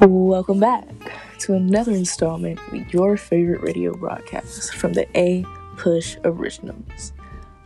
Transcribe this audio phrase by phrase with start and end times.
[0.00, 0.86] Welcome back
[1.40, 5.44] to another installment of your favorite radio broadcast from the A
[5.76, 7.12] Push Originals.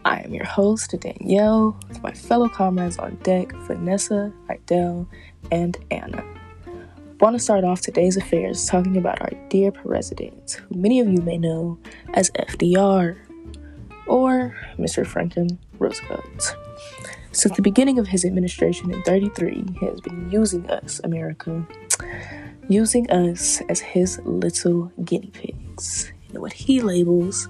[0.07, 5.07] I am your host, Danielle, with my fellow comrades on deck, Vanessa, Idell,
[5.51, 6.25] and Anna.
[7.21, 11.21] Want to start off today's affairs talking about our dear president, who many of you
[11.21, 11.79] may know
[12.15, 13.19] as FDR
[14.07, 15.07] or Mr.
[15.07, 16.57] Franklin Roosevelt.
[17.33, 21.67] Since the beginning of his administration in 33, he has been using us, America,
[22.69, 27.49] using us as his little guinea pigs in what he labels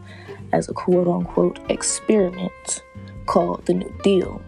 [0.53, 2.83] as a quote unquote experiment
[3.27, 4.41] called the New Deal.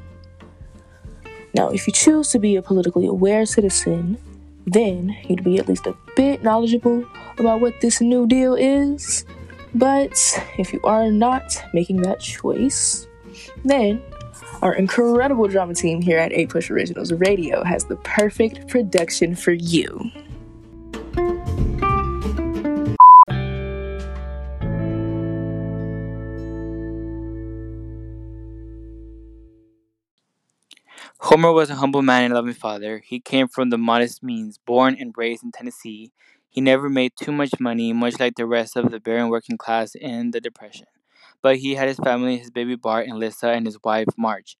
[1.52, 4.18] Now, if you choose to be a politically aware citizen,
[4.66, 7.04] then you'd be at least a bit knowledgeable
[7.38, 9.24] about what this New Deal is.
[9.74, 10.16] But
[10.58, 13.08] if you are not making that choice,
[13.64, 14.00] then
[14.64, 19.52] our incredible drama team here at A Push Originals Radio has the perfect production for
[19.52, 20.10] you.
[31.18, 33.02] Homer was a humble man and loving father.
[33.04, 36.10] He came from the modest means, born and raised in Tennessee.
[36.48, 39.94] He never made too much money, much like the rest of the barren working class
[39.94, 40.86] in the Depression.
[41.44, 44.56] But he had his family, his baby Bart and Lisa, and his wife Marge.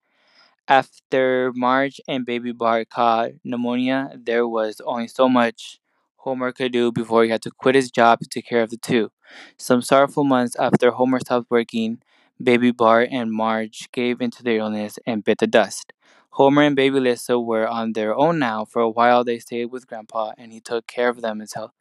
[0.69, 5.81] After Marge and baby Bart caught pneumonia, there was only so much
[6.19, 8.77] Homer could do before he had to quit his job to take care of the
[8.77, 9.11] two.
[9.57, 12.03] Some sorrowful months after Homer stopped working,
[12.43, 15.95] baby Bart and Marge gave into their illness and bit the dust.
[16.33, 18.67] Homer and baby Lisa were on their own now.
[18.67, 21.73] For a while, they stayed with Grandpa, and he took care of them until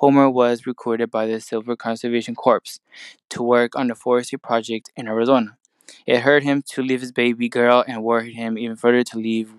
[0.00, 2.80] Homer was recruited by the Silver Conservation Corps
[3.28, 5.58] to work on a forestry project in Arizona.
[6.06, 9.52] It hurt him to leave his baby girl and worried him even further to leave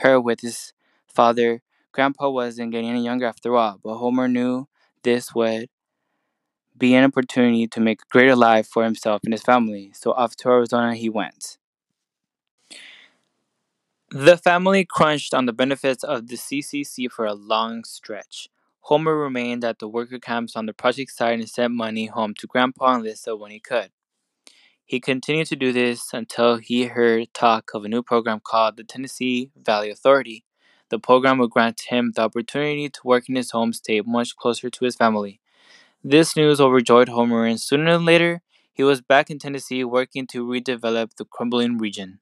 [0.00, 0.74] her with his
[1.06, 1.62] father.
[1.92, 4.68] Grandpa wasn't getting any younger after all, but Homer knew
[5.02, 5.70] this would
[6.76, 10.36] be an opportunity to make a greater life for himself and his family, so off
[10.36, 11.56] to Arizona he went.
[14.10, 18.50] The family crunched on the benefits of the CCC for a long stretch.
[18.86, 22.46] Homer remained at the worker camps on the project site and sent money home to
[22.46, 23.90] Grandpa and Lisa when he could.
[24.84, 28.84] He continued to do this until he heard talk of a new program called the
[28.84, 30.44] Tennessee Valley Authority.
[30.88, 34.70] The program would grant him the opportunity to work in his home state much closer
[34.70, 35.40] to his family.
[36.04, 38.42] This news overjoyed Homer, and sooner than later,
[38.72, 42.20] he was back in Tennessee working to redevelop the crumbling region.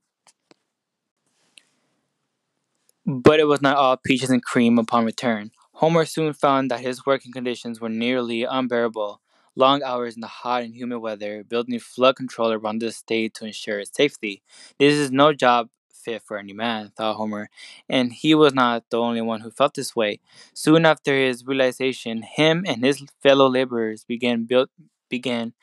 [3.04, 5.50] But it was not all peaches and cream upon return.
[5.74, 9.20] Homer soon found that his working conditions were nearly unbearable.
[9.56, 13.46] Long hours in the hot and humid weather, building flood control around the state to
[13.46, 14.42] ensure its safety.
[14.78, 17.48] This is no job fit for any man, thought Homer,
[17.88, 20.20] and he was not the only one who felt this way.
[20.54, 24.70] Soon after his realization, him and his fellow laborers began built
[25.08, 25.54] began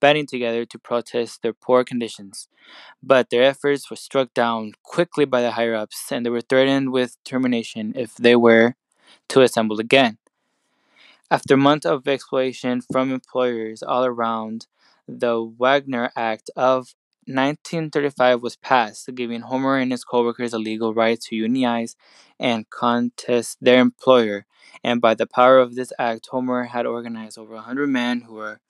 [0.00, 2.48] banding together to protest their poor conditions.
[3.02, 6.92] But their efforts were struck down quickly by the higher ups, and they were threatened
[6.92, 8.76] with termination if they were
[9.30, 10.18] to assemble again.
[11.30, 14.66] After months of exploitation from employers all around,
[15.06, 16.94] the Wagner Act of
[17.26, 21.94] 1935 was passed, giving Homer and his coworkers a legal right to unionize
[22.38, 24.46] and contest their employer.
[24.82, 28.60] And by the power of this act, Homer had organized over 100 men who were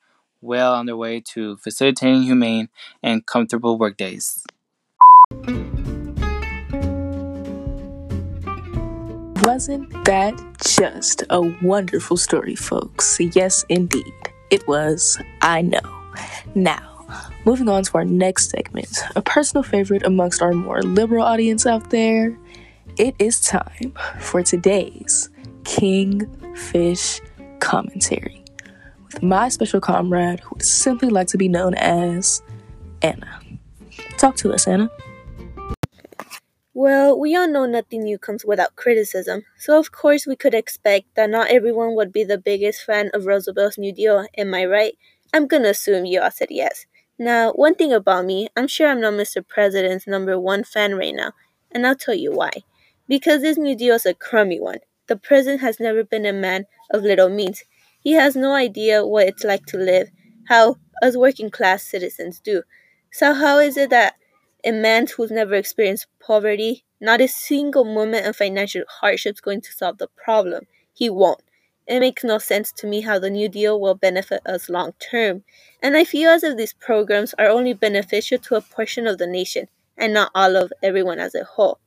[0.42, 2.68] well on their way to facilitating humane
[3.02, 4.44] and comfortable workdays.
[9.42, 10.34] Wasn't that
[10.66, 13.18] just a wonderful story, folks?
[13.18, 14.12] Yes, indeed.
[14.50, 15.18] It was.
[15.40, 15.80] I know.
[16.54, 17.06] Now,
[17.46, 21.88] moving on to our next segment, a personal favorite amongst our more liberal audience out
[21.88, 22.36] there,
[22.98, 25.30] it is time for today's
[25.64, 27.20] Kingfish
[27.60, 28.44] commentary
[29.06, 32.42] with my special comrade who would simply like to be known as
[33.00, 33.40] Anna.
[34.18, 34.90] Talk to us, Anna.
[36.74, 41.14] Well, we all know nothing new comes without criticism, so of course we could expect
[41.14, 44.98] that not everyone would be the biggest fan of Roosevelt's New Deal, am I right?
[45.32, 46.86] I'm gonna assume you all said yes.
[47.18, 49.42] Now, one thing about me, I'm sure I'm not Mr.
[49.42, 51.32] President's number one fan right now,
[51.70, 52.50] and I'll tell you why.
[53.08, 54.78] Because this New Deal is a crummy one.
[55.08, 57.62] The President has never been a man of little means.
[58.00, 60.10] He has no idea what it's like to live,
[60.48, 62.62] how us working class citizens do.
[63.12, 64.14] So, how is it that
[64.64, 69.60] a man who's never experienced poverty, not a single moment of financial hardship is going
[69.62, 70.66] to solve the problem.
[70.92, 71.42] He won't.
[71.86, 75.44] It makes no sense to me how the New Deal will benefit us long term.
[75.82, 79.26] And I feel as if these programs are only beneficial to a portion of the
[79.26, 81.80] nation and not all of everyone as a whole.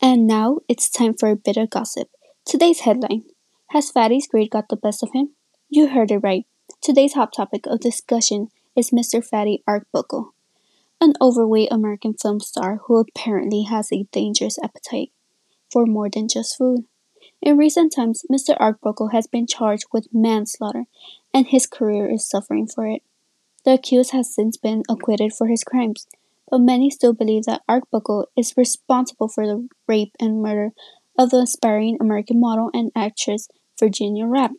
[0.00, 2.08] And now it's time for a bit of gossip.
[2.44, 3.24] Today's headline
[3.70, 5.34] Has Fatty's grade got the best of him?
[5.70, 6.46] You heard it right.
[6.80, 9.24] Today's hot topic of discussion is Mr.
[9.24, 10.34] Fatty Arbuckle,
[11.00, 15.10] an overweight American film star who apparently has a dangerous appetite
[15.72, 16.84] for more than just food.
[17.40, 18.56] In recent times, Mr.
[18.60, 20.84] Arbuckle has been charged with manslaughter,
[21.32, 23.02] and his career is suffering for it.
[23.64, 26.06] The accused has since been acquitted for his crimes,
[26.50, 30.72] but many still believe that Arbuckle is responsible for the rape and murder
[31.18, 34.52] of the aspiring American model and actress Virginia Rappe.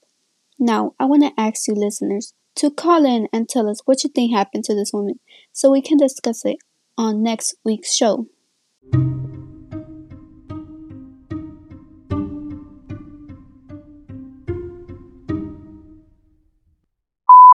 [0.58, 4.10] Now, I want to ask you listeners to call in and tell us what you
[4.10, 5.20] think happened to this woman
[5.52, 6.58] so we can discuss it
[6.98, 8.28] on next week's show.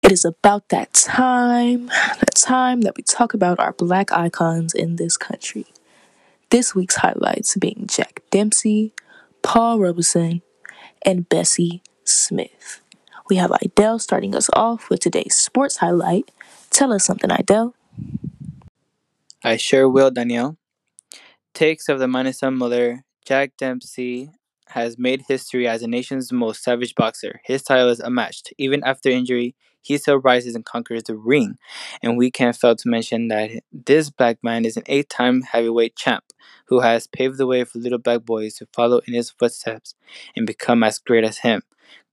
[0.04, 4.98] It is about that time, that time that we talk about our black icons in
[4.98, 5.68] this country.
[6.50, 8.92] This week's highlights being Jack Dempsey,
[9.42, 10.42] Paul Robeson,
[11.06, 12.81] and Bessie Smith.
[13.30, 16.31] We have Idell starting us off with today's sports highlight.
[16.72, 17.74] Tell us something, Idell.
[19.44, 20.58] I sure will, Danielle.
[21.54, 24.31] Takes of the Manassa Mauler, Jack Dempsey
[24.70, 27.40] has made history as the nation's most savage boxer.
[27.44, 28.52] His title is unmatched.
[28.58, 31.58] Even after injury, he still rises and conquers the ring.
[32.02, 35.96] And we can't fail to mention that this black man is an eight time heavyweight
[35.96, 36.24] champ
[36.66, 39.94] who has paved the way for little black boys to follow in his footsteps
[40.36, 41.62] and become as great as him.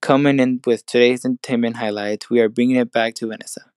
[0.01, 3.71] Coming in with today's entertainment highlights, we are bringing it back to Vanessa.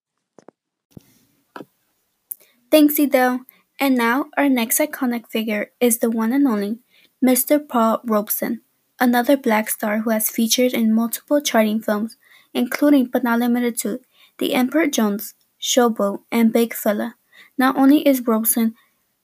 [2.70, 3.40] Thanks, Idell.
[3.78, 6.78] And now, our next iconic figure is the one and only
[7.24, 7.66] Mr.
[7.66, 8.60] Paul Robeson,
[9.00, 12.16] another black star who has featured in multiple charting films,
[12.52, 14.00] including but not limited to
[14.38, 17.16] The Emperor Jones, Showboat, and Big Fella.
[17.58, 18.74] Not only is Robeson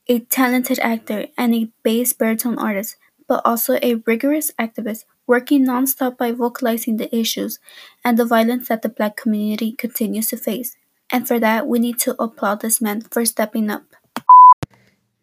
[0.09, 2.97] a talented actor and a bass baritone artist,
[3.29, 7.59] but also a rigorous activist working nonstop by vocalizing the issues
[8.05, 10.77] and the violence that the black community continues to face.
[11.11, 13.85] And for that, we need to applaud this man for stepping up.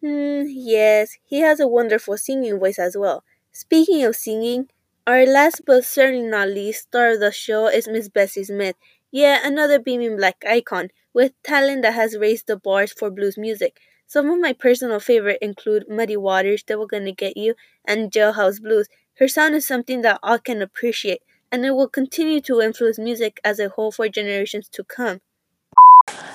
[0.00, 3.24] Hmm, yes, he has a wonderful singing voice as well.
[3.52, 4.68] Speaking of singing,
[5.06, 8.76] our last but certainly not least star of the show is Miss Bessie Smith,
[9.10, 13.78] yet another beaming black icon with talent that has raised the bars for blues music.
[14.06, 17.54] Some of my personal favorite include Muddy Waters, Devil Gonna Get You,
[17.84, 18.88] and Jailhouse Blues.
[19.18, 21.22] Her sound is something that all can appreciate,
[21.52, 25.20] and it will continue to influence music as a whole for generations to come.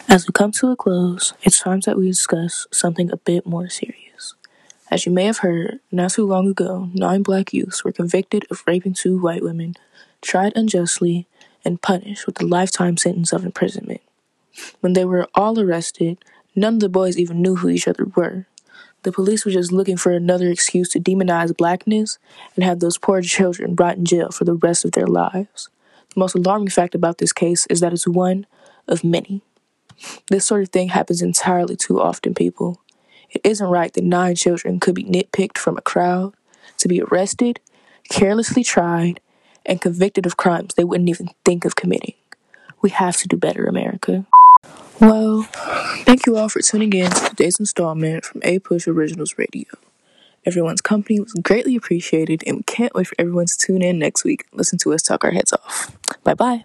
[0.08, 3.68] As we come to a close, it's time that we discuss something a bit more
[3.68, 4.34] serious.
[4.90, 8.64] As you may have heard, not too long ago, nine black youths were convicted of
[8.66, 9.75] raping two white women,
[10.22, 11.28] tried unjustly,
[11.66, 14.02] and punished with a lifetime sentence of imprisonment.
[14.80, 16.18] When they were all arrested,
[16.56, 18.48] none of the boys even knew who each other were.
[19.04, 22.19] The police were just looking for another excuse to demonize blackness
[22.56, 25.69] and have those poor children brought in jail for the rest of their lives.
[26.13, 28.46] The most alarming fact about this case is that it's one
[28.88, 29.42] of many.
[30.30, 32.81] This sort of thing happens entirely too often, people.
[33.30, 36.34] It isn't right that nine children could be nitpicked from a crowd,
[36.78, 37.60] to be arrested,
[38.10, 39.19] carelessly tried,
[39.66, 42.16] and convicted of crimes they wouldn't even think of committing.
[42.81, 44.25] We have to do better, America.
[45.00, 45.44] Well,
[46.06, 49.65] thank you all for tuning in to today's installment from A Push Originals Radio.
[50.46, 54.24] Everyone's company was greatly appreciated, and we can't wait for everyone to tune in next
[54.24, 55.96] week listen to us talk our heads off.
[56.24, 56.63] Bye bye.